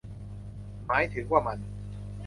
[0.85, 1.57] หมายถึงว่า มัน